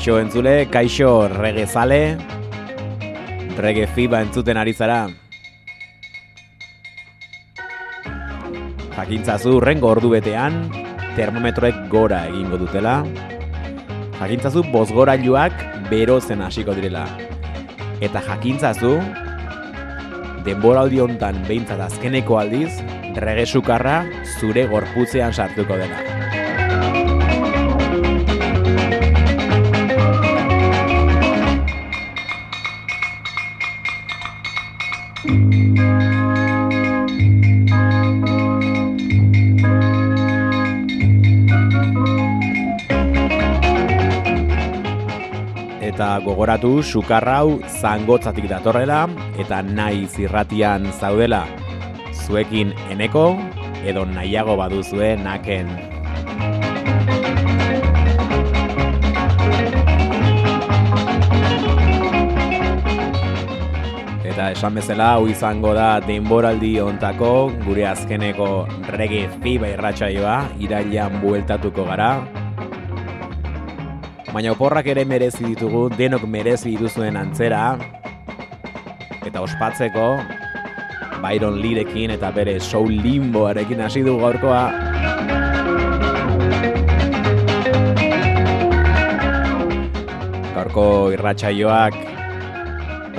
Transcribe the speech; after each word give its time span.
Kaixo 0.00 0.14
entzule, 0.16 0.52
kaixo 0.72 1.28
rege 1.28 1.66
zale, 1.68 2.16
rege 3.60 3.82
fiba 3.92 4.22
entzuten 4.24 4.56
ari 4.56 4.72
zara. 4.72 5.10
Jakintzazu 8.94 9.58
rengo 9.60 9.90
ordu 9.92 10.08
betean, 10.14 10.56
termometroek 11.18 11.82
gora 11.92 12.22
egingo 12.30 12.56
dutela. 12.62 12.94
Jakintzazu 14.22 14.62
bozgorailuak 14.72 15.60
berozen 15.90 16.40
hasiko 16.46 16.72
direla. 16.78 17.04
Eta 18.00 18.22
jakintzazu, 18.24 18.94
denboraldi 20.48 21.04
hontan 21.04 21.44
behintzat 21.44 21.84
azkeneko 21.90 22.40
aldiz, 22.40 22.70
rege 23.20 23.44
sukarra 23.44 24.06
zure 24.38 24.64
gorputzean 24.72 25.36
sartuko 25.36 25.76
dela. 25.76 26.09
Gogoratu 46.40 46.80
sukarrau 46.80 47.60
zangotzatik 47.68 48.48
datorrela 48.48 49.04
eta 49.36 49.60
nahi 49.60 50.08
zirratian 50.08 50.88
zaudela 50.88 51.44
zuekin 52.16 52.72
eneko 52.88 53.36
edo 53.84 54.06
nahiago 54.08 54.56
baduzue 54.56 55.20
naken. 55.20 55.68
Eta 64.24 64.48
esan 64.56 64.80
bezala 64.80 65.12
hau 65.20 65.28
izango 65.28 65.76
da 65.76 66.00
denboraldi 66.00 66.78
ontako 66.80 67.52
gure 67.68 67.84
azkeneko 67.92 68.64
rege 68.96 69.26
fiba 69.44 69.76
irratsaioa 69.76 70.46
irailan 70.56 71.20
bueltatuko 71.20 71.84
gara. 71.84 72.14
Baina 74.30 74.52
oporrak 74.54 74.86
ere 74.86 75.02
merezi 75.02 75.42
ditugu, 75.42 75.88
denok 75.98 76.22
merezi 76.30 76.76
dituzuen 76.76 77.16
antzera. 77.18 77.74
Eta 79.26 79.40
ospatzeko, 79.42 80.04
Byron 81.20 81.58
Lirekin 81.60 82.14
eta 82.14 82.30
bere 82.32 82.54
soul 82.62 82.94
limboarekin 83.02 83.82
hasi 83.82 84.04
du 84.06 84.14
gaurkoa. 84.20 84.60
Gaurko 90.54 90.86
irratsaioak 91.16 91.98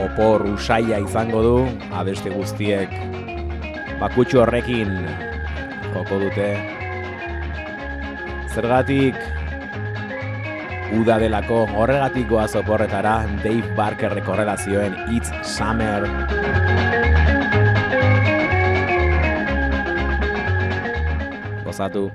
opor 0.06 0.48
usaia 0.54 1.02
izango 1.04 1.44
du, 1.44 1.58
abeste 1.92 2.32
guztiek 2.32 2.96
bakutsu 4.00 4.40
horrekin 4.46 4.96
joko 5.92 6.24
dute. 6.24 6.50
Zergatik 8.56 9.20
uda 10.92 11.18
delako 11.22 11.64
horregatik 11.80 12.28
goaz 12.30 12.52
oporretara 12.60 13.22
Dave 13.44 13.76
Barkerrek 13.78 14.28
horrela 14.28 14.58
zioen 14.58 14.96
It's 15.12 15.32
Summer. 15.48 16.04
Gozatu. 21.64 22.10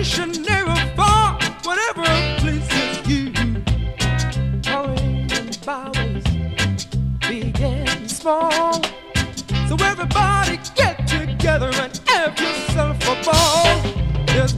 Never 0.00 0.74
far, 0.96 1.38
whatever 1.62 2.06
pleases 2.38 3.06
you. 3.06 3.30
And 4.66 5.58
byways, 5.66 6.24
big 7.28 7.60
and 7.60 8.10
small. 8.10 8.82
So 9.68 9.76
everybody 9.82 10.58
get 10.74 11.06
together 11.06 11.70
and 11.74 12.00
have 12.06 12.40
yourself 12.40 12.96
a 13.08 13.22
ball. 13.26 14.24
There's 14.24 14.54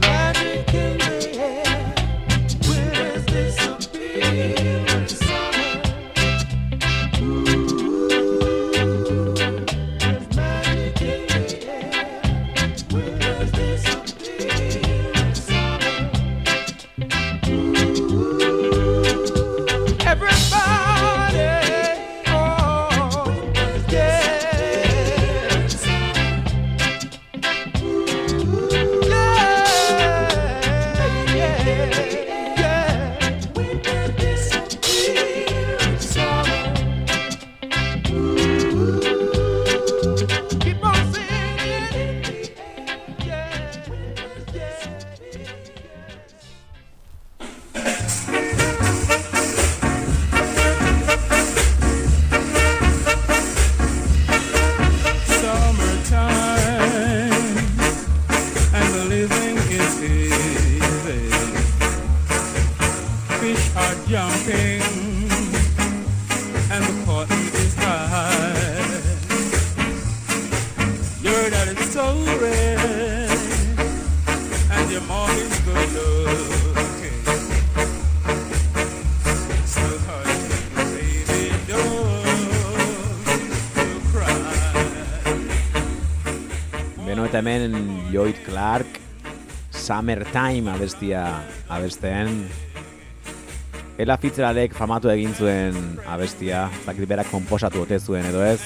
Hemen 87.63 88.11
Lloyd 88.11 88.35
Clark 88.43 88.99
Summertime 89.71 90.67
abestia 90.67 91.45
abesten 91.71 92.49
Ela 93.95 94.17
Fitzgeraldek 94.19 94.75
famatu 94.75 95.07
egin 95.13 95.31
zuen 95.31 95.77
abestia, 96.09 96.65
ez 96.67 96.81
dakit 96.83 97.07
berak 97.07 97.29
konposatu 97.31 97.85
ote 97.85 98.01
zuen 98.01 98.25
edo 98.25 98.41
ez. 98.43 98.57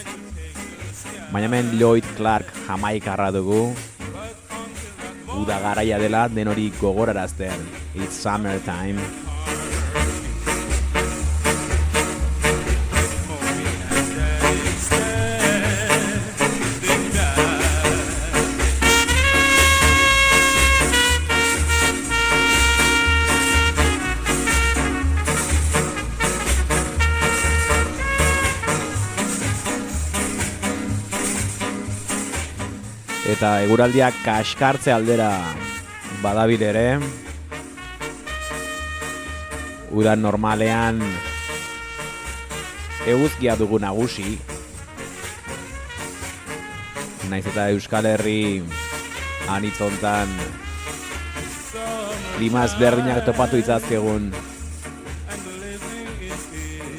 Baina 1.30 1.46
hemen 1.46 1.75
Lloyd 1.77 2.08
Clark 2.18 2.50
jamaikarra 2.63 3.30
dugu. 3.36 3.68
Uda 5.36 5.60
garaia 5.62 6.00
dela 6.01 6.25
den 6.32 6.48
hori 6.48 6.72
gogorarazten. 6.80 7.70
It's 7.94 8.24
summertime. 8.24 9.27
Eta 33.38 33.60
eguraldiak 33.62 34.15
kaskartze 34.25 34.89
aldera 34.89 35.29
badabil 36.24 36.63
ere. 36.65 36.86
Udan 39.94 40.24
normalean 40.25 41.03
eguzkia 43.06 43.53
dugu 43.60 43.77
nagusi. 43.77 44.39
Naiz 47.29 47.44
eta 47.53 47.67
Euskal 47.75 48.10
Herri 48.10 48.63
anitzontan 49.53 50.34
klima 52.39 52.65
ezberdinak 52.65 53.22
topatu 53.29 53.62
itzazkegun 53.62 54.32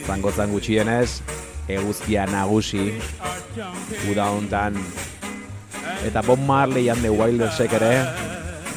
zango 0.06 0.30
zan 0.30 0.54
gutxienez 0.54 1.18
eguzkia 1.80 2.30
nagusi 2.30 2.92
uda 4.06 4.30
hontan 4.38 4.78
eta 6.08 6.22
Bob 6.24 6.40
Marley 6.40 6.88
and 6.88 7.02
the 7.04 7.12
Wildersek 7.12 7.72
ere 7.76 8.00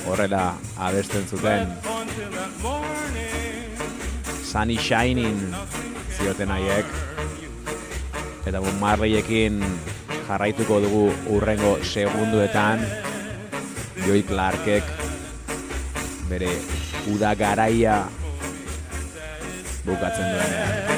horrela 0.04 0.52
abesten 0.76 1.24
zuten 1.24 1.72
Sunny 4.44 4.76
Shining 4.76 5.40
zioten 6.18 6.52
haiek 6.52 6.92
eta 8.44 8.60
Bob 8.60 8.76
Marleyekin 8.84 9.64
jarraituko 10.28 10.82
dugu 10.84 11.06
urrengo 11.32 11.78
segunduetan 11.88 12.84
Joy 14.04 14.28
Clarkek 14.28 14.84
bere 16.28 16.52
uda 17.16 17.32
garaia 17.36 18.02
bukatzen 19.86 20.28
duenean. 20.36 20.91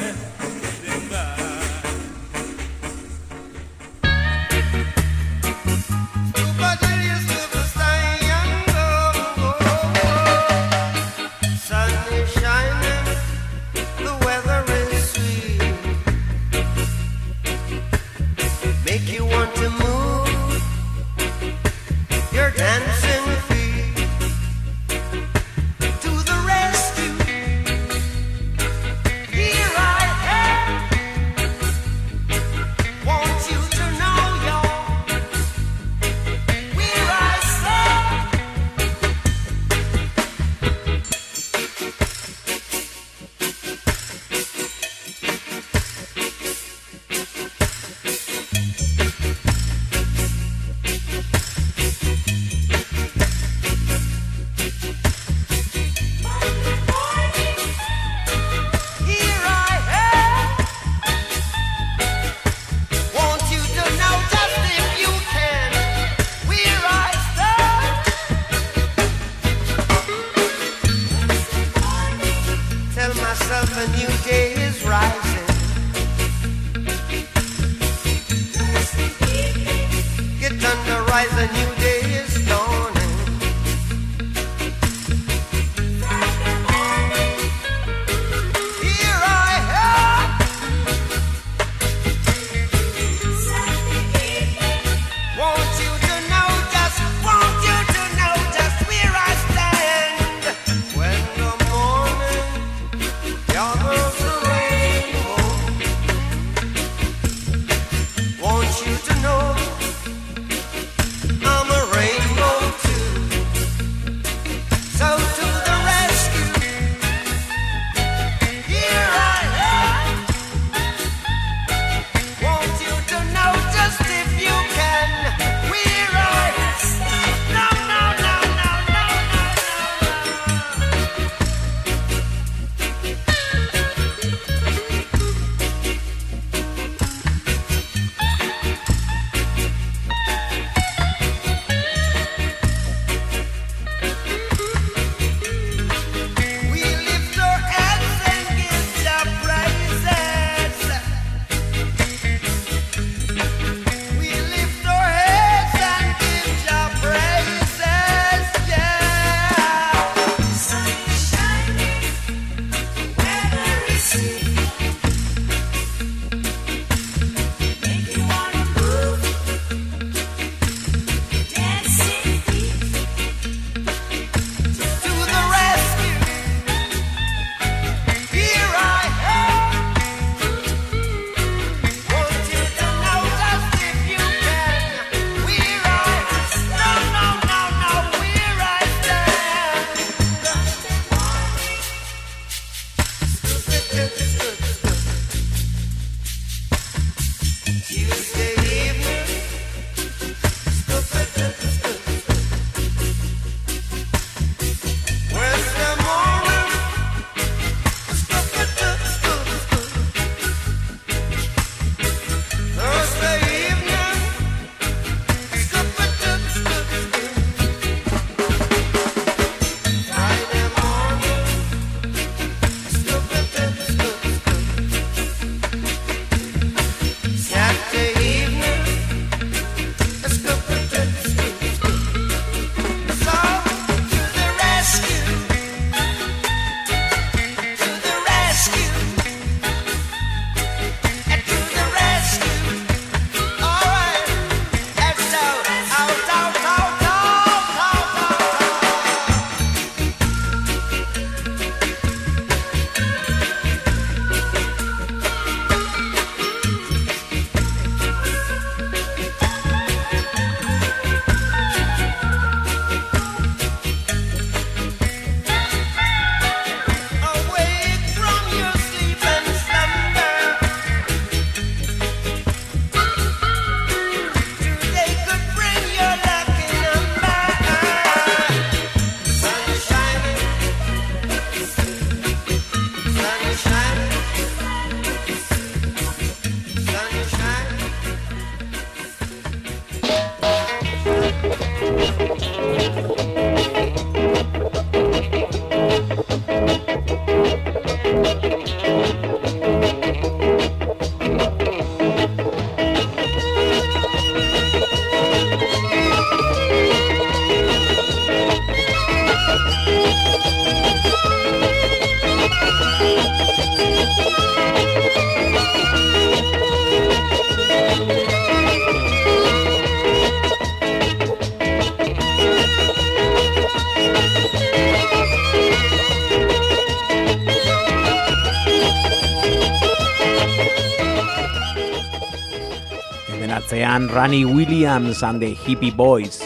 Atzean 333.74 334.08
Ronnie 334.13 334.46
Williams 334.46 335.24
and 335.24 335.42
the 335.42 335.56
Hippie 335.56 335.96
Boys. 335.98 336.44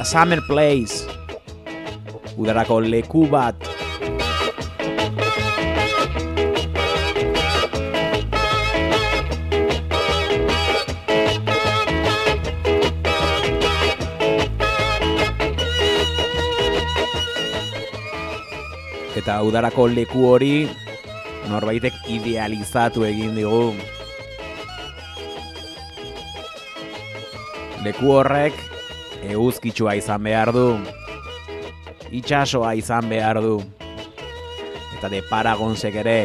A 0.00 0.04
Summer 0.04 0.40
Place. 0.40 1.06
Udarako 2.36 2.82
leku 2.82 3.30
bat. 3.30 3.54
Eta 19.14 19.38
udarako 19.46 19.86
leku 19.94 20.26
hori 20.34 20.54
norbaitek 21.46 21.94
idealizatu 22.10 23.06
egin 23.06 23.38
digu. 23.38 23.95
Leku 27.86 28.08
horrek 28.10 28.56
eguzkitsua 29.30 29.92
izan 29.94 30.24
behar 30.26 30.50
du. 30.50 30.72
Itxasoa 32.18 32.72
izan 32.74 33.06
behar 33.06 33.38
du. 33.44 33.60
Eta 34.96 35.10
de 35.12 35.20
Paragonsek 35.28 35.94
ere 36.02 36.16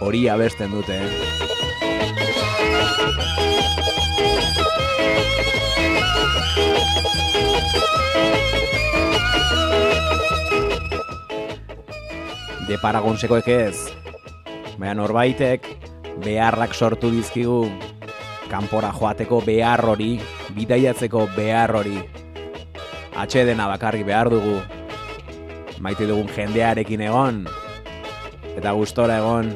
hori 0.00 0.22
abesten 0.32 0.72
dute. 0.72 0.96
De 12.64 12.80
Paragonsekoek 12.80 13.52
ez. 13.58 13.76
Baina 14.78 14.96
norbaitek 15.02 15.68
beharrak 16.24 16.72
sortu 16.72 17.12
dizkigu 17.12 17.66
kanpora 18.50 18.90
joateko 18.92 19.40
behar 19.46 19.84
hori, 19.86 20.16
bidaiatzeko 20.56 21.28
behar 21.36 21.74
hori. 21.78 21.98
Atxedena 23.16 23.68
bakarrik 23.70 24.06
behar 24.08 24.30
dugu. 24.32 24.58
Maite 25.80 26.08
dugun 26.08 26.28
jendearekin 26.34 27.06
egon. 27.06 27.44
Eta 28.56 28.74
gustora 28.76 29.20
egon. 29.22 29.54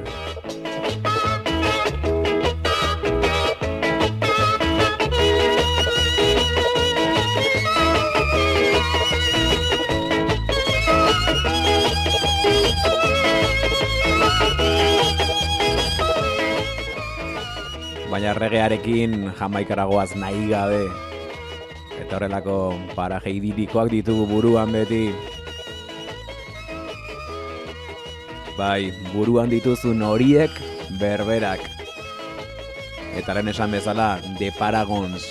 Erregearekin 18.35 19.31
jamaikaragoaz 19.38 20.16
nahi 20.18 20.49
gabe. 20.51 20.83
Eta 22.03 22.16
horrelako 22.16 22.75
paraje 22.97 23.31
idilikoak 23.31 23.92
ditugu 23.92 24.27
buruan 24.27 24.75
beti. 24.75 25.05
Bai, 28.59 28.90
buruan 29.12 29.51
dituzun 29.51 30.03
horiek 30.03 30.51
berberak. 30.99 31.62
Eta 33.14 33.35
lehen 33.35 33.53
esan 33.55 33.70
bezala, 33.70 34.18
The 34.40 34.51
Paragons. 34.59 35.29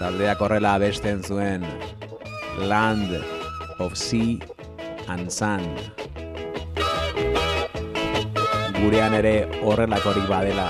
Taldeak 0.00 0.42
horrela 0.42 0.74
abesten 0.74 1.22
zuen 1.22 1.62
Land 2.58 3.14
of 3.78 3.94
Sea 3.94 4.42
and 5.06 5.30
Sun. 5.30 5.62
Gurean 8.82 9.14
ere 9.14 9.46
horrelakorik 9.62 10.26
badela. 10.28 10.68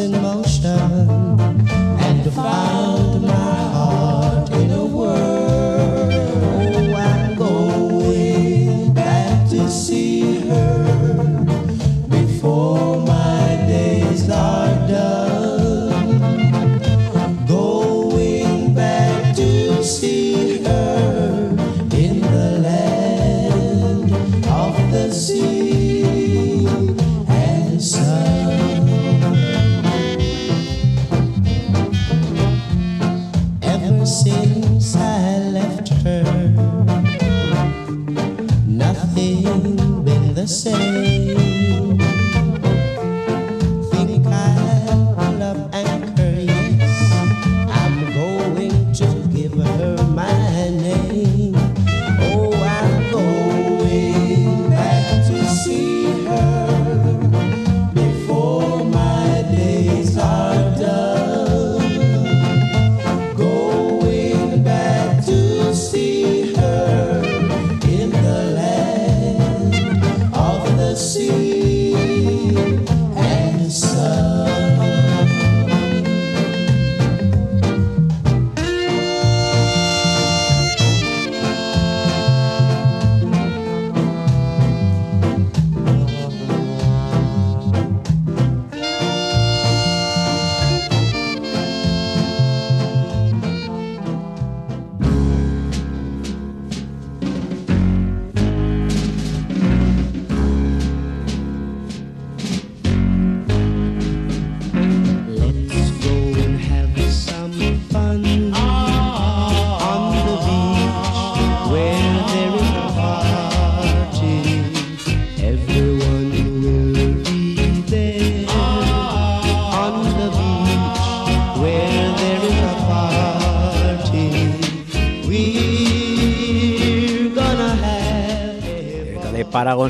In 0.00 0.12
motion 0.22 1.09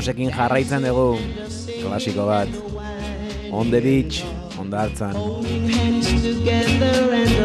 Ramonsekin 0.01 0.31
jarraitzen 0.33 0.81
dugu. 0.81 1.19
Klasiko 1.83 2.25
bat. 2.25 2.49
On 3.53 3.69
the 3.69 3.79
beach, 3.81 4.23
on 4.57 4.71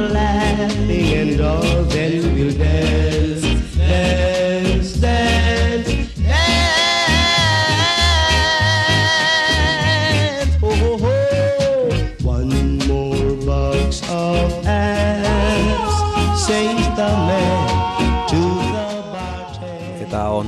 laughing 0.08 1.12
and 1.20 1.40
all 1.42 1.84
then 1.84 2.34
we'll 2.34 2.56
dance, 2.56 3.76
dance, 3.76 4.92
dance. 4.94 5.35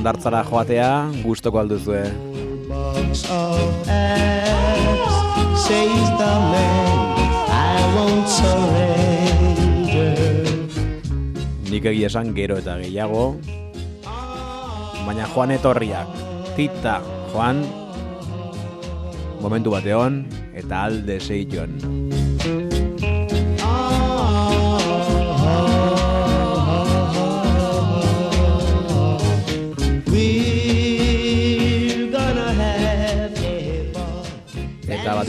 hondartzara 0.09 0.41
joatea 0.43 1.11
gustoko 1.21 1.59
alduzue. 1.59 2.01
Eh? 2.01 2.13
Nik 11.69 11.85
egi 11.85 12.05
esan 12.09 12.33
gero 12.33 12.57
eta 12.57 12.79
gehiago, 12.81 13.37
baina 15.05 15.29
Juan 15.29 15.53
etorriak, 15.53 16.09
tita 16.57 16.97
Juan, 17.29 17.61
momentu 19.45 19.77
bateon, 19.77 20.23
eta 20.57 20.87
alde 20.89 21.19
seition. 21.21 22.08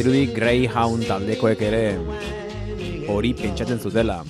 badirudi 0.01 0.33
Greyhound 0.33 1.05
taldekoek 1.05 1.61
ere 1.61 2.01
hori 3.13 3.35
pentsatzen 3.37 3.77
zutela. 3.85 4.25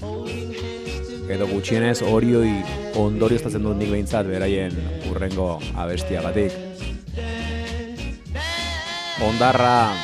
Edo 1.31 1.47
gutxienez 1.47 2.03
hori 2.03 2.35
hori 2.35 2.57
ondorio 2.99 3.39
estatzen 3.39 3.63
dut 3.63 3.79
nik 3.79 3.87
behintzat 3.93 4.27
beraien 4.27 4.75
urrengo 5.07 5.63
abestiagatik. 5.79 6.51
Ondarra 9.23 9.95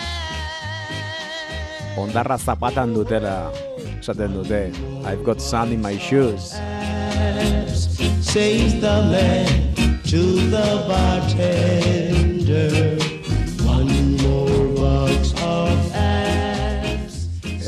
Ondarra 1.98 2.38
zapatan 2.38 2.94
dutela 2.94 3.50
esaten 3.98 4.38
dute 4.38 4.70
I've 5.02 5.24
got 5.24 5.40
sand 5.40 5.72
in 5.72 5.82
my 5.82 5.98
shoes 5.98 6.54
Says 8.22 8.78
the 8.78 9.02
lad 9.10 9.74
to 10.04 10.22
the 10.52 10.84
bartender 10.86 12.26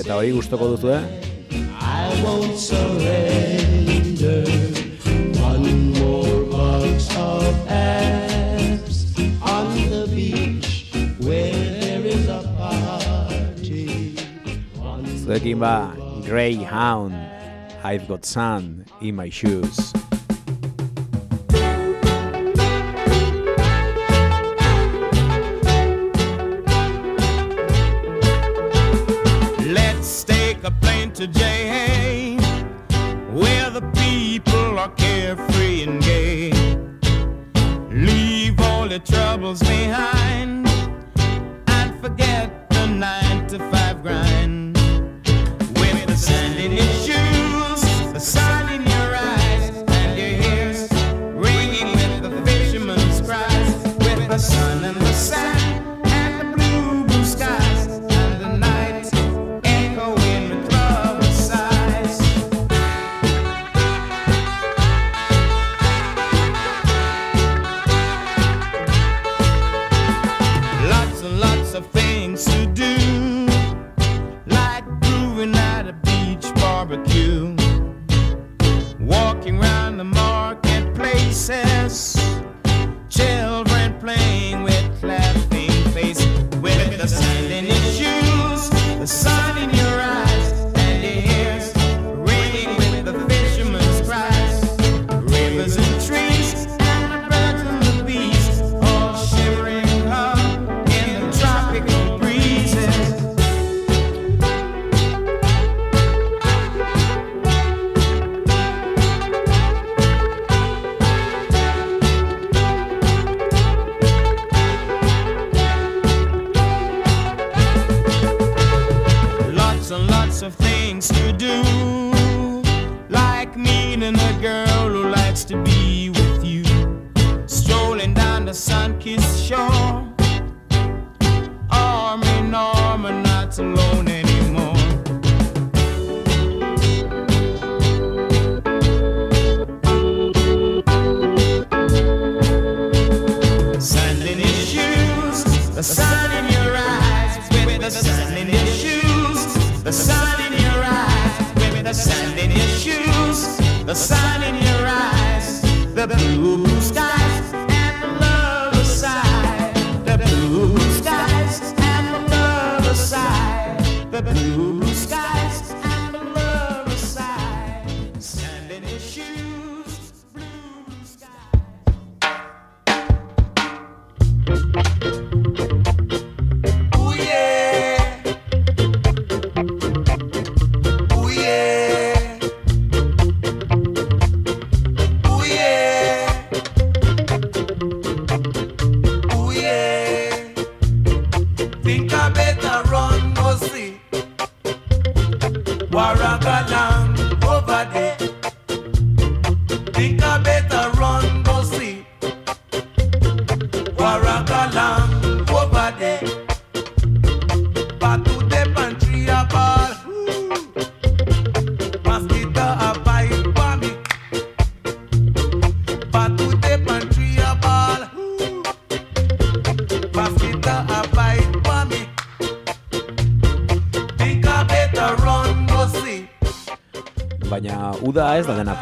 eta 0.08 0.16
hori 0.16 0.30
gustoko 0.32 0.66
duzu, 0.72 0.88
eh? 0.88 1.04
I 1.84 2.08
won't 2.24 2.56
surrender 2.56 4.40
One 5.36 5.92
more 6.00 6.48
box 6.48 7.12
of 7.14 7.52
abs 7.68 9.12
On 9.44 9.68
the 9.92 10.08
beach 10.08 10.88
where 11.20 11.52
there 11.52 12.06
is 12.06 12.26
a 12.26 12.40
party 12.56 14.16
Zuekin 15.28 15.60
ba, 15.60 15.92
Greyhound 16.24 17.12
I've 17.84 18.08
got 18.08 18.24
sand 18.24 18.90
in 19.02 19.14
my 19.14 19.28
shoes 19.28 19.92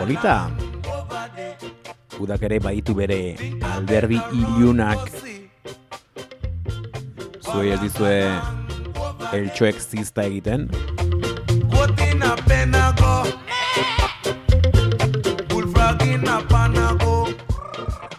polita. 0.06 0.50
Udak 2.22 2.42
ere 2.46 2.60
baitu 2.62 2.94
bere 2.94 3.34
alderdi 3.74 4.20
ilunak. 4.38 5.02
Zuei 7.42 7.72
ez 7.74 7.80
dizue 7.82 8.14
eltxoek 9.34 9.80
zizta 9.82 10.22
egiten. 10.30 10.68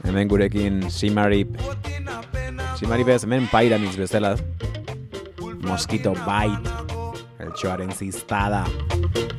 Hemen 0.03 0.27
gurekin 0.27 0.83
Simarip. 0.91 1.55
Simarip 2.75 3.15
ez 3.15 3.23
hemen 3.23 3.47
pyramids 3.47 3.95
bezala. 3.95 4.35
Mosquito 5.63 6.11
bite. 6.27 6.75
Eltxoaren 7.39 7.95
ziztada. 7.95 8.65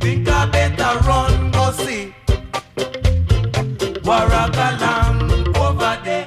Think 0.00 0.28
I 0.28 0.46
better 0.46 0.96
run 1.04 1.50
go 1.50 1.70
see 1.72 1.97
Waragalang 4.08 5.20
over 5.60 6.00
there. 6.00 6.24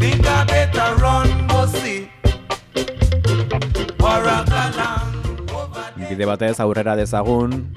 Think 0.00 0.24
I 0.24 0.96
run 0.96 1.28
see. 1.68 2.08
Waragalang 4.00 5.12
over 5.52 5.92
there. 5.92 6.08
Bide 6.08 6.24
batez 6.24 6.56
aurrera 6.56 6.96
dezagun. 6.96 7.68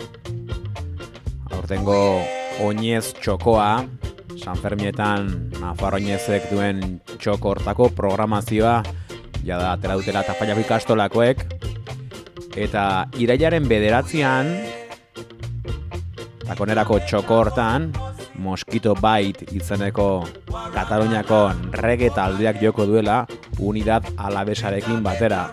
Aurtengo 1.52 2.24
oinez 2.64 3.12
txokoa, 3.20 3.84
San 4.40 4.56
Fermietan 4.56 5.52
Nafar 5.60 6.00
oinezek 6.00 6.48
duen 6.48 7.02
txoko 7.18 7.58
hortako 7.58 7.90
programazioa, 7.92 8.78
jada 9.44 9.74
atera 9.76 10.00
dutela 10.00 10.24
Tafallako 10.24 10.64
ikastolakoek, 10.64 11.44
eta 12.56 12.86
irailaren 13.20 13.68
bederatzean, 13.68 14.56
takonerako 16.48 17.02
txoko 17.04 17.44
hortan, 17.44 17.92
Mosquito 18.36 18.96
Bite 18.96 19.46
izeneko 19.54 20.26
Kataluniako 20.74 21.54
reggae 21.84 22.10
taldeak 22.10 22.62
joko 22.62 22.86
duela 22.90 23.26
unidad 23.60 24.06
alabesarekin 24.18 25.04
batera. 25.06 25.50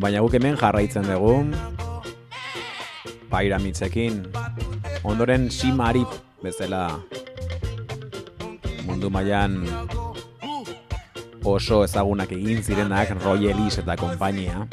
Baina 0.00 0.22
guk 0.24 0.32
hemen 0.32 0.56
jarraitzen 0.56 1.04
dugu 1.04 1.34
Pairamidzekin 3.30 4.24
Ondoren 5.04 5.50
Simarip 5.52 6.08
bezala 6.42 6.98
Mundu 8.86 9.10
mailan 9.12 9.60
oso 11.44 11.84
ezagunak 11.84 12.32
egin 12.32 12.62
zirenak 12.62 13.10
Roy 13.24 13.50
Ellis 13.50 13.78
eta 13.78 13.96
konpainia. 13.96 14.66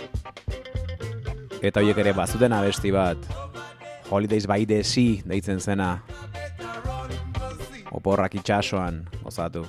Eta 1.62 1.82
horiek 1.82 1.98
ere 2.04 2.14
bazuten 2.14 2.54
abesti 2.54 2.92
bat. 2.92 3.18
Holidays 4.10 4.48
by 4.48 4.66
the 4.66 4.84
Sea 4.84 5.22
deitzen 5.26 5.60
zena. 5.60 6.00
Oporrak 7.92 8.36
itxasoan 8.36 9.06
gozatu. 9.24 9.66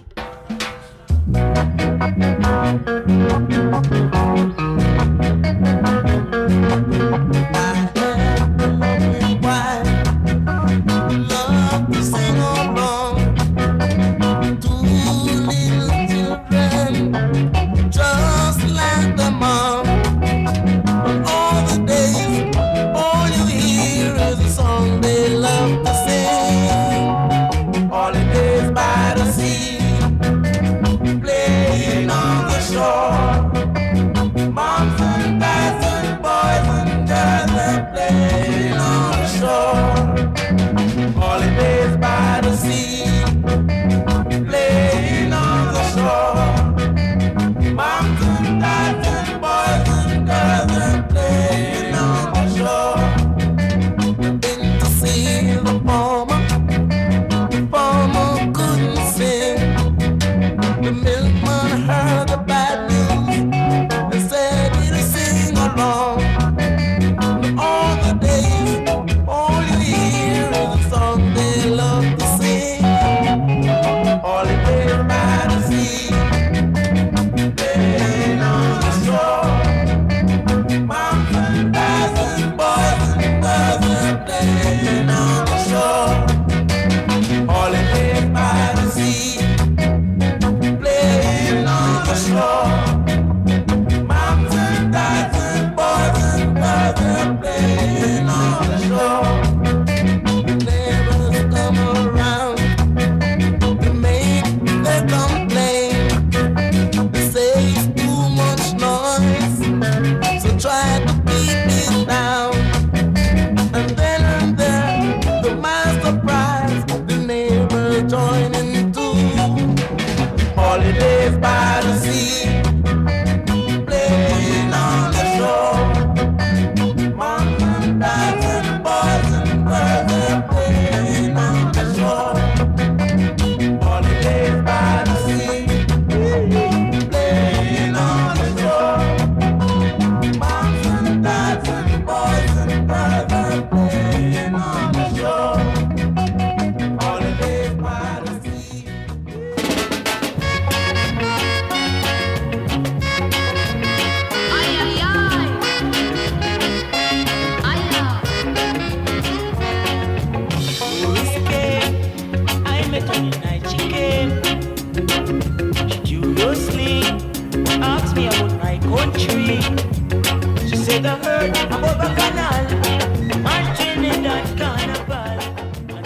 Love 7.08 7.57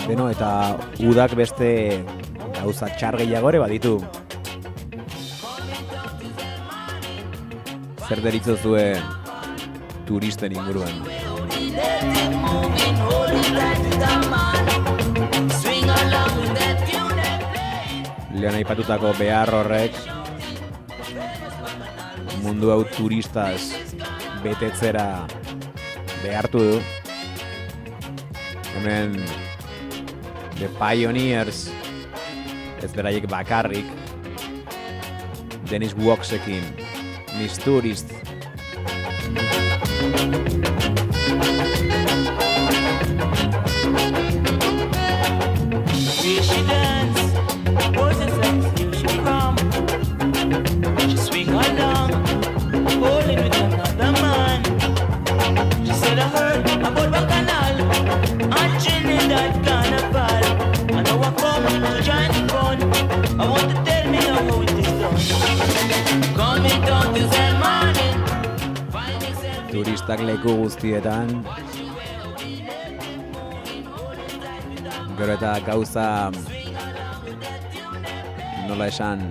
Beno, 0.06 0.28
eta 0.28 0.76
udak 1.08 1.32
beste 1.38 1.68
gauza 2.58 2.88
txar 2.98 3.16
gehiago 3.22 3.48
ere 3.52 3.60
baditu. 3.62 3.94
Zer 8.08 8.20
deritzozue 8.20 8.86
turisten 10.08 10.52
inguruan. 10.52 11.00
Leon 18.42 18.58
aipatutako 18.58 19.12
behar 19.16 19.54
horrek 19.54 19.96
mundu 22.42 22.72
hau 22.74 22.82
turistaz 22.96 23.60
betetzera 24.42 25.06
behartu 26.22 26.58
du. 26.58 26.82
Hemen 28.74 29.18
The 30.58 30.68
Pioneers 30.78 31.70
ez 32.82 32.92
beraiek 32.94 33.28
bakarrik 33.30 33.86
Dennis 35.70 35.94
Woxekin 35.98 36.64
Miss 37.38 37.58
Tourist 37.58 38.10
turistak 69.92 70.24
leku 70.24 70.56
guztietan. 70.56 71.44
Gero 75.20 75.32
eta 75.36 75.50
gauza 75.60 76.32
nola 78.64 78.88
esan 78.88 79.28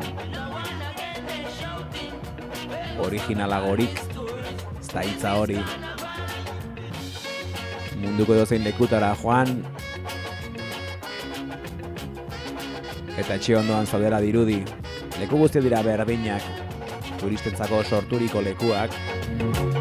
originalagorik 3.02 3.98
ez 4.78 4.94
hitza 5.02 5.34
hori. 5.42 5.58
Munduko 7.98 8.38
dozein 8.38 8.62
lekutara 8.62 9.16
joan 9.18 9.66
eta 13.18 13.34
etxe 13.34 13.58
ondoan 13.58 13.90
zaudera 13.90 14.22
dirudi. 14.22 14.62
Leku 15.18 15.42
guzti 15.42 15.66
dira 15.66 15.82
berdinak 15.82 16.46
turistentzako 17.18 17.82
sorturiko 17.82 18.46
lekuak 18.46 19.81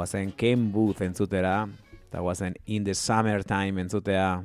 guazen 0.00 0.30
Ken 0.32 0.70
Booth 0.72 1.02
entzutera, 1.04 1.66
eta 2.08 2.22
guazen 2.24 2.56
In 2.64 2.86
the 2.86 2.94
Summertime 2.96 3.84
entzutea. 3.84 4.40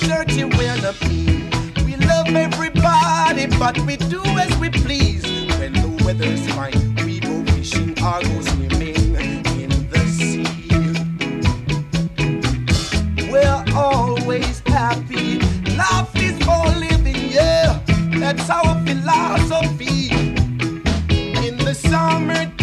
Dirty, 0.00 0.44
we're 0.44 0.76
mean. 1.08 1.50
We 1.84 1.96
love 1.96 2.28
everybody, 2.28 3.46
but 3.58 3.78
we 3.80 3.96
do 3.96 4.22
as 4.38 4.56
we 4.58 4.70
please. 4.70 5.24
When 5.58 5.72
the 5.72 6.02
weather's 6.04 6.46
fine, 6.54 6.94
we 7.04 7.20
go 7.20 7.44
fishing 7.52 7.90
or 8.02 8.20
go 8.22 8.40
swimming 8.40 9.16
in 9.62 9.70
the 9.90 10.02
sea. 10.16 10.44
We're 13.30 13.64
always 13.74 14.60
happy, 14.66 15.38
life 15.76 16.14
is 16.16 16.38
for 16.44 16.66
living, 16.78 17.30
yeah. 17.30 17.80
That's 18.18 18.48
our 18.50 18.74
philosophy. 18.86 20.10
In 21.46 21.56
the 21.58 21.74
summertime, 21.74 22.53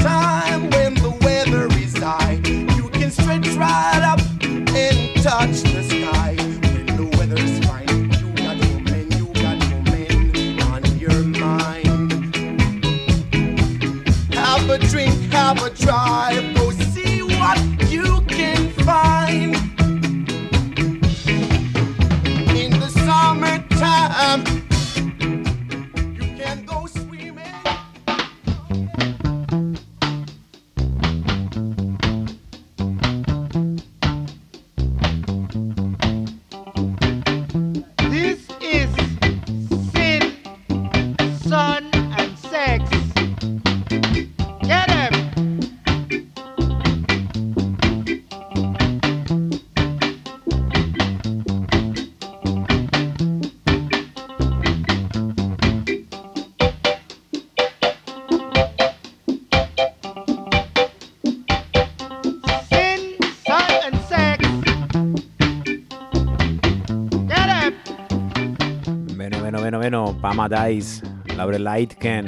Amadaiz, 70.41 71.03
Laure 71.37 71.59
Lightken, 71.59 72.25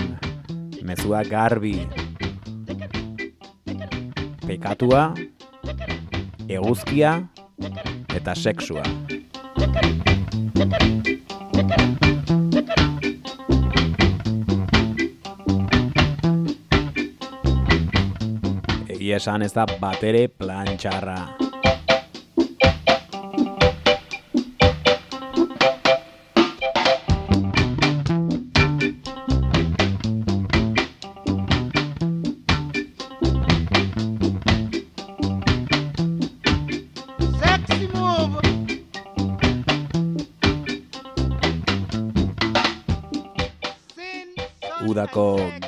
Mezua 0.86 1.24
Garbi, 1.26 1.88
Pekatua, 4.46 5.16
Eguzkia 6.46 7.24
eta 8.14 8.36
Sexua. 8.38 8.86
Egia 18.94 19.18
esan 19.18 19.42
ez 19.42 19.56
da 19.58 19.66
batere 19.82 20.28
plantxarra. 20.30 21.18
txarra. 21.18 21.43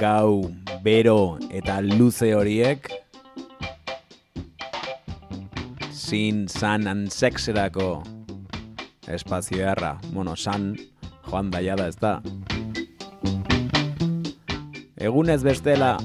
kakau, 0.06 0.54
bero 0.86 1.42
eta 1.50 1.82
luze 1.82 2.30
horiek 2.38 2.86
sin 5.90 6.46
san 6.48 6.86
and 6.86 7.10
sexerako 7.10 8.04
espazio 9.08 9.66
erra. 9.66 9.98
Bueno, 10.14 10.36
san 10.36 10.78
joan 11.26 11.50
daiada 11.50 11.88
ez 11.88 11.98
da. 11.98 12.22
Egunez 14.96 15.42
bestela... 15.42 15.98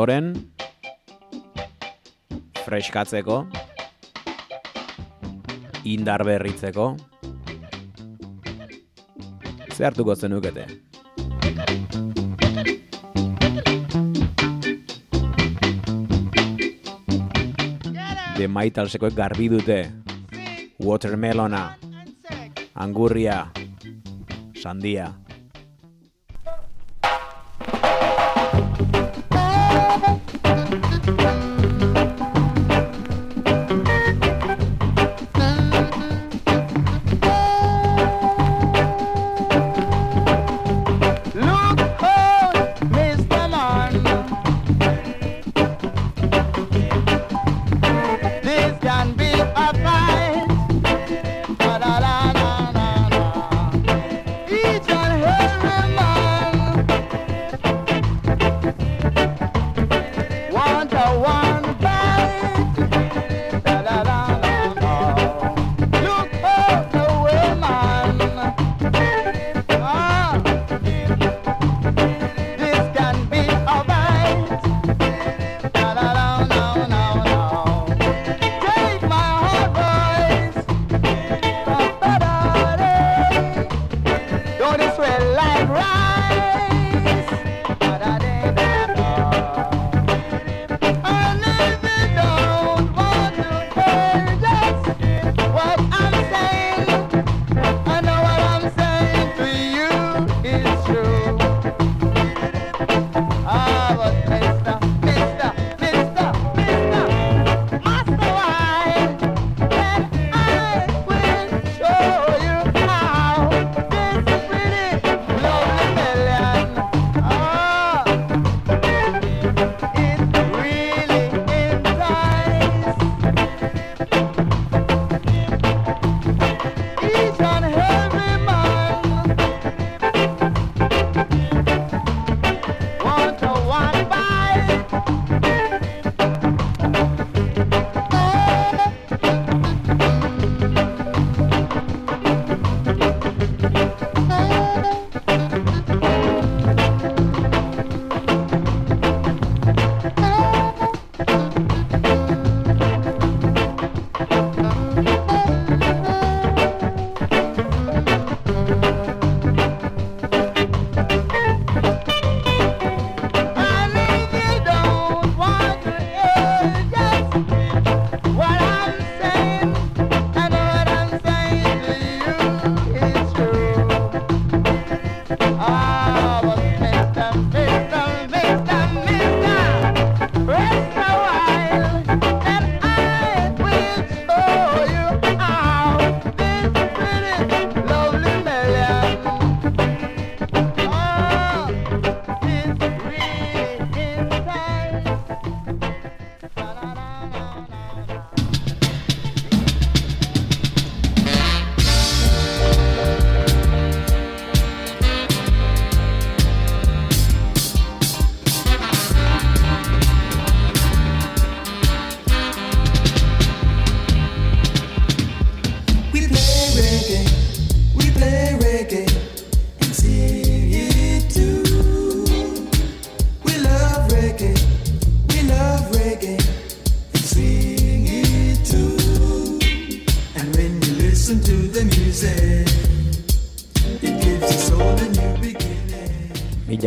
ondoren 0.00 0.32
freskatzeko 2.64 3.34
indar 5.84 6.24
berritzeko 6.24 6.86
ze 9.76 9.84
hartuko 9.84 10.16
zenukete? 10.16 10.64
De 18.38 18.48
maitalseko 18.48 19.10
garbi 19.12 19.50
dute. 19.52 19.82
Watermelona 20.80 21.76
angurria 22.72 23.50
sandia. 24.56 25.12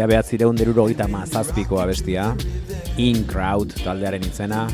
Mila 0.04 0.18
behatzireun 0.20 0.58
deruro 0.60 0.84
gita 0.90 1.06
mazazpiko 1.08 1.78
abestia. 1.80 2.26
In 3.00 3.24
Crowd 3.24 3.72
taldearen 3.86 4.28
izena. 4.28 4.66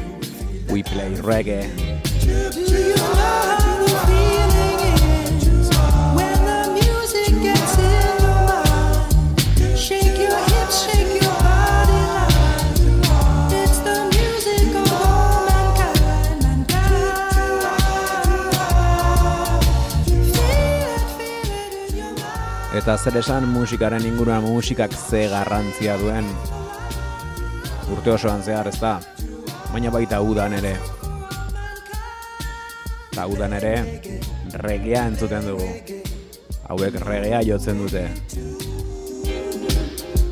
We 0.73 0.81
play 0.81 1.21
reggae. 1.21 1.88
Zer 23.09 23.17
esan 23.17 23.47
musikaren 23.49 24.05
inguruan 24.05 24.43
musikak 24.43 24.91
ze 24.93 25.23
garrantzia 25.31 25.95
duen 25.97 26.25
urte 27.89 28.11
osoan 28.11 28.43
zehar 28.43 28.67
ez 28.69 28.77
da, 28.77 28.99
baina 29.73 29.89
baita 29.89 30.19
udan 30.21 30.53
ere. 30.53 30.75
Eta 33.09 33.25
udan 33.25 33.55
ere 33.57 33.71
regea 34.61 35.07
entzuten 35.09 35.47
dugu. 35.49 35.69
Hauek 36.69 36.99
regea 37.07 37.39
jotzen 37.47 37.81
dute. 37.81 38.03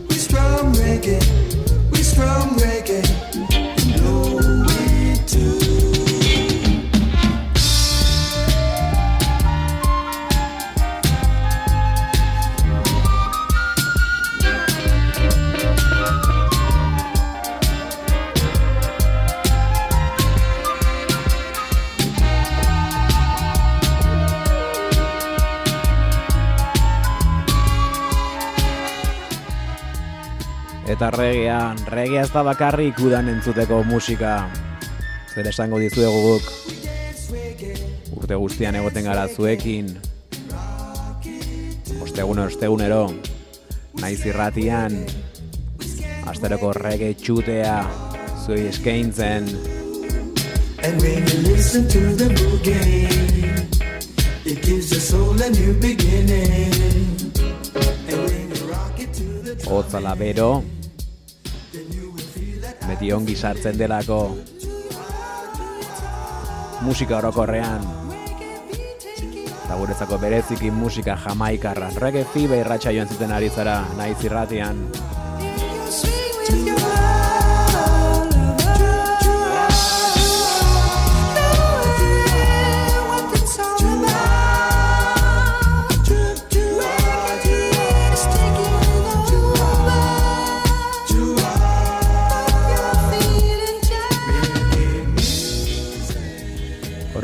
We 0.10 0.20
strum 0.22 0.76
reggae, 0.78 1.18
we 1.92 2.04
strum 2.04 2.54
reggae, 2.62 3.02
know 3.98 4.38
it 4.70 5.26
too. 5.26 5.77
Eta 30.98 31.12
regea, 31.12 31.76
regea 31.94 32.24
ez 32.26 32.32
da 32.34 32.42
bakarrik 32.42 32.98
udan 33.06 33.28
entzuteko 33.30 33.84
musika. 33.86 34.48
Zer 35.30 35.46
esango 35.46 35.78
dizuegu 35.78 36.22
guk. 36.24 36.48
Urte 38.18 38.34
guztian 38.42 38.74
egoten 38.80 39.06
gara 39.06 39.28
zuekin. 39.30 39.92
Ostegun 42.02 42.42
ostegunero. 42.42 43.04
Naiz 44.02 44.26
irratian. 44.26 44.96
Asteroko 46.26 46.72
rege 46.74 47.12
txutea. 47.14 47.76
Zuei 48.42 48.66
eskaintzen. 48.72 49.46
And 50.82 50.98
when 50.98 51.22
you 51.30 51.44
listen 51.46 51.86
to 51.94 52.02
the 52.18 52.32
boogie, 52.34 53.06
it 54.50 54.66
gives 54.66 54.90
your 54.90 55.02
soul 55.02 55.38
a 55.46 55.50
new 55.52 55.78
beginning. 55.78 57.14
Hotzala 59.70 60.16
bero. 60.18 60.77
Beti 62.88 63.12
ongi 63.12 63.36
sartzen 63.36 63.78
delako. 63.78 64.20
Musika 66.86 67.18
orokorrean. 67.18 67.84
Eta 69.66 69.76
guretzako 69.76 70.20
bereziki 70.22 70.72
musika 70.72 71.18
jamaikarra. 71.26 71.92
Reggae 72.00 72.24
fibe 72.34 72.62
irratxa 72.64 72.96
joan 72.96 73.12
zuten 73.12 73.36
ari 73.36 73.52
zara, 73.52 73.82
naiz 74.00 74.18
irratian. 74.24 74.88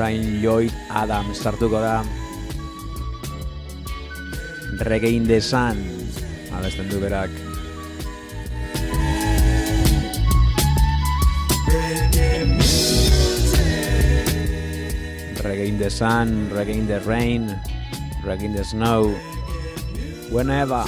Orain 0.04 0.44
Lloyd 0.44 0.74
Adams 0.92 1.40
sartuko 1.40 1.80
da. 1.80 2.04
Reggae 4.84 5.16
in 5.16 5.24
the 5.24 5.40
Sun. 5.40 5.80
Abesten 6.52 6.90
du 6.92 7.00
berak. 7.00 7.32
Reggae 15.40 15.68
in 15.72 15.78
the 15.78 15.90
sun, 15.90 16.50
reggae 16.52 16.76
in 16.76 16.88
the 16.88 17.00
rain, 17.08 17.48
reggae 18.26 18.44
in 18.44 18.56
the 18.60 18.66
snow. 18.66 19.08
Whenever. 20.30 20.84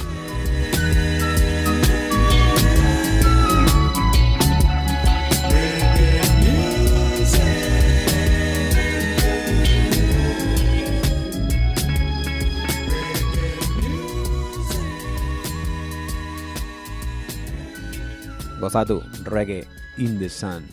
Gozatu, 18.76 19.00
reggae 19.24 19.64
in 19.96 20.18
the 20.18 20.28
sun. 20.28 20.68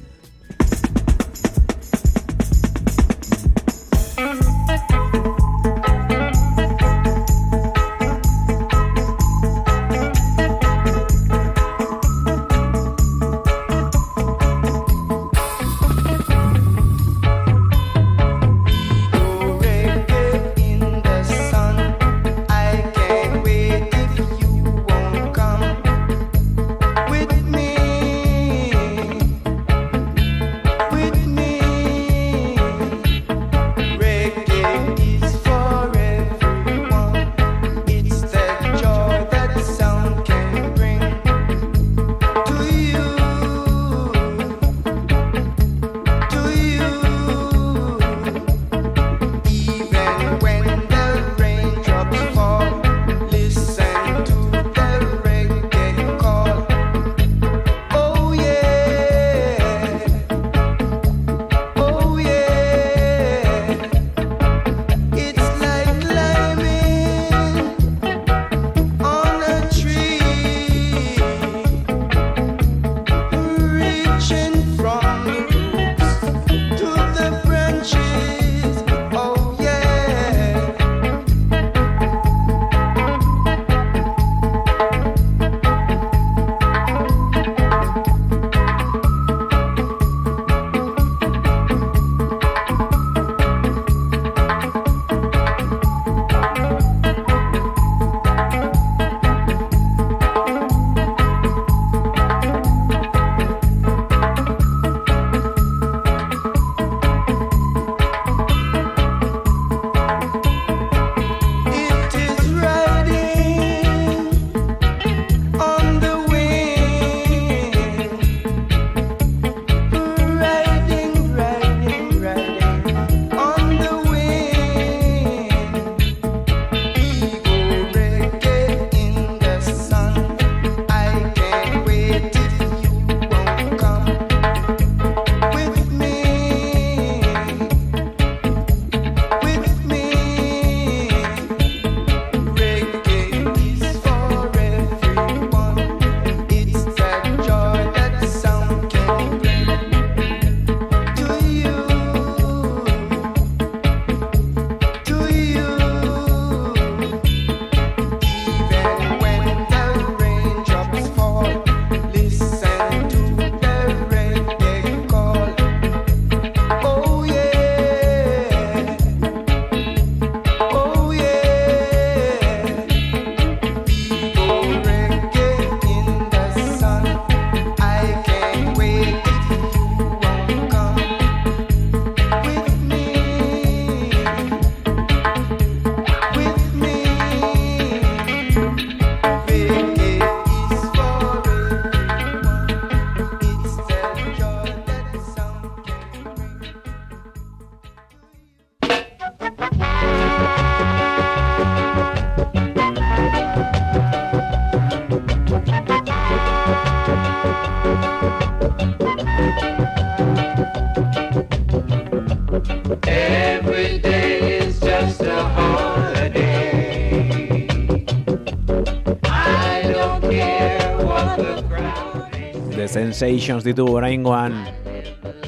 Sensations 222.94 223.66
ditu 223.66 223.88
oraingoan. 223.90 224.54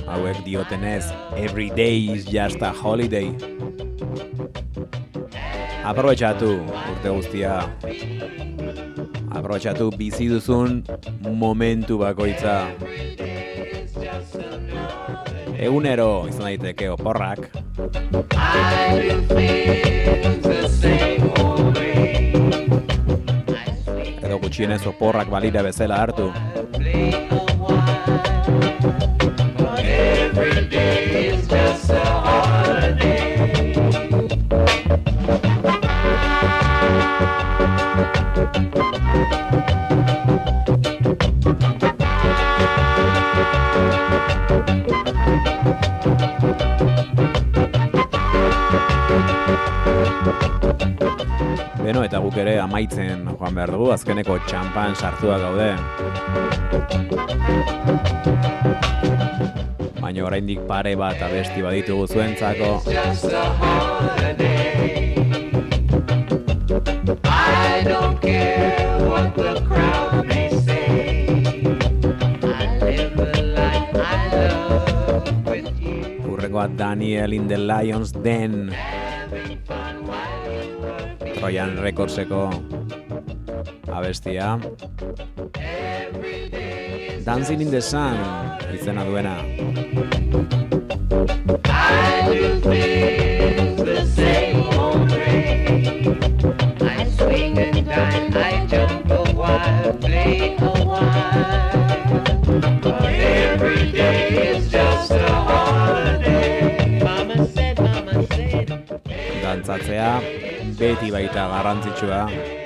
Hauek 0.10 0.42
diotenez 0.42 1.06
Every 1.38 1.70
day 1.70 2.10
is 2.10 2.26
just 2.26 2.58
a 2.66 2.72
holiday. 2.74 3.30
Aprobetxatu 5.86 6.50
urte 6.66 7.12
guztia. 7.14 7.70
Aprobetxatu 9.30 9.92
bizi 9.94 10.26
duzun 10.26 10.82
momentu 11.22 12.00
bakoitza. 12.02 12.66
Egunero 15.54 16.26
izan 16.26 16.50
daiteke 16.50 16.90
oporrak. 16.98 17.46
Edo 24.26 24.42
gutxienez 24.42 24.82
oporrak 24.90 25.30
balira 25.30 25.62
bezala 25.62 26.02
hartu 26.02 26.32
Beno, 51.86 52.02
eta 52.02 52.18
guk 52.18 52.38
ere 52.42 52.56
amaitzen 52.58 53.28
joan 53.30 53.54
behar 53.54 53.76
dugu, 53.76 53.92
azkeneko 53.94 54.40
txampan 54.50 54.98
sartua 54.98 55.38
gaude. 55.44 56.65
Baina 60.02 60.24
oraindik 60.28 60.60
pare 60.68 60.96
bat 61.00 61.22
abesti 61.22 61.64
baditugu 61.64 62.08
zuentzako. 62.08 62.84
I 67.24 67.84
don't 67.84 68.20
care 68.22 69.00
what 69.08 69.36
the 69.36 69.62
crowd 69.68 70.26
may 70.28 70.50
say. 70.66 71.32
I 72.44 72.78
live 72.84 73.20
a 73.20 73.32
life 73.56 73.92
I 73.96 74.30
love 74.36 75.28
with 75.48 75.70
you. 75.80 76.22
Urrengoa 76.28 76.68
Daniel 76.76 77.32
in 77.34 77.48
the 77.48 77.58
Lions 77.58 78.12
Den. 78.12 78.76
Trojan 81.40 81.78
Recordseko 81.78 82.50
abestia. 83.88 84.60
Dancing 87.26 87.60
in 87.60 87.72
the 87.72 87.82
Sun 87.82 88.18
izena 88.72 89.04
duena. 89.04 89.42
I 91.66 92.30
do 92.30 92.60
things 92.62 93.82
the 93.82 94.06
same 94.06 94.62
old 94.78 95.10
way. 95.10 96.16
I 96.82 97.10
swing 97.18 97.58
and 97.58 97.88
dine, 97.88 98.30
I 98.38 98.66
jump 98.68 99.10
a 99.10 99.24
while, 99.34 99.94
play 99.94 100.56
every 103.50 103.92
day 103.92 104.58
is 104.58 104.72
just 104.72 105.10
a 105.10 105.28
holiday. 105.28 107.02
Mama 107.04 107.48
said, 107.48 107.80
Mama 107.82 108.28
said, 108.28 108.68
Dantzatzea 109.42 110.22
beti 110.78 111.10
baita 111.10 111.50
garrantzitsua. 111.50 112.65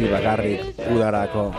Utzi 0.00 0.12
bakarrik 0.12 0.60
udarako. 0.94 1.52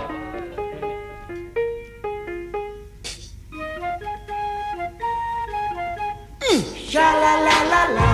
Sha 6.89 7.07
la 7.21 7.33
la 7.45 7.57
la 7.71 7.83
la. 7.95 8.11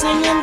In 0.00 0.37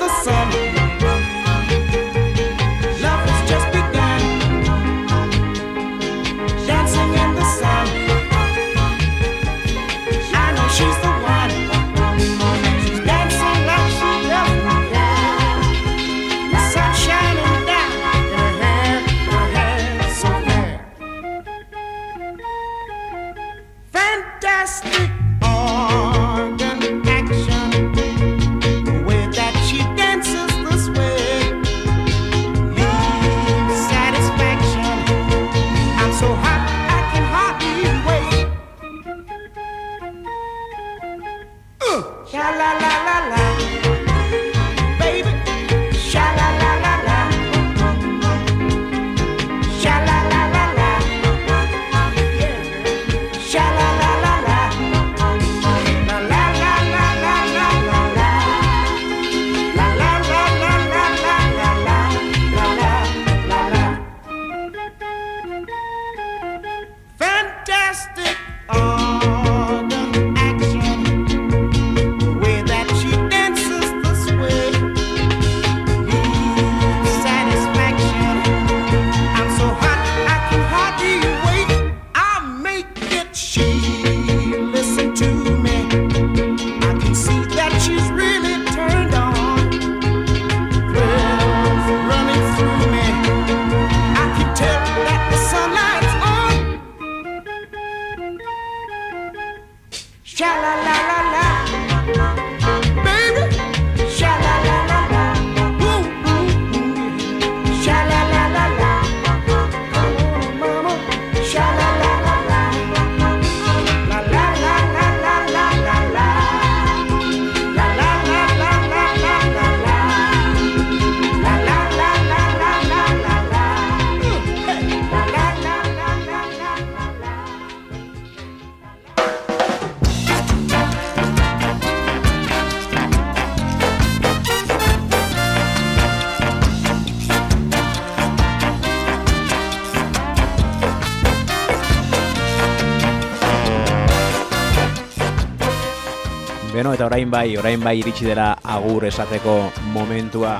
orain 147.05 147.29
bai, 147.29 147.57
orain 147.57 147.81
bai 147.83 147.99
iritsi 147.99 148.25
dela 148.25 148.55
agur 148.63 149.05
esateko 149.05 149.55
momentua. 149.93 150.57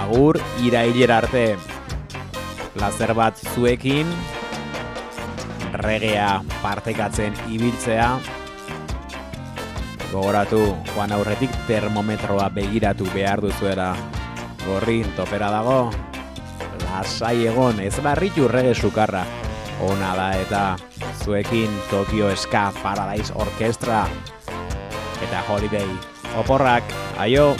Agur, 0.00 0.38
irailera 0.64 1.18
arte, 1.20 1.44
lazer 2.80 3.12
bat 3.14 3.36
zuekin, 3.52 4.08
regea 5.84 6.40
partekatzen 6.62 7.36
ibiltzea, 7.52 8.08
gogoratu, 10.10 10.62
joan 10.94 11.12
aurretik 11.12 11.52
termometroa 11.68 12.48
begiratu 12.56 13.06
behar 13.12 13.44
duzuela, 13.44 13.92
gorri, 14.64 15.02
topera 15.18 15.52
dago, 15.52 15.78
lasai 16.86 17.36
egon, 17.52 17.84
ez 17.84 17.94
barritu 18.00 18.48
rege 18.48 18.74
sukarra, 18.74 19.26
ona 19.84 20.16
da 20.16 20.32
eta 20.40 20.64
zuekin 21.24 21.70
Tokyo 21.90 22.34
Ska 22.36 22.70
Paradise 22.82 23.32
Orkestra 23.36 24.06
eta 25.30 25.46
Holiday. 25.46 25.86
Oporrak, 26.42 26.82
aio! 27.18 27.54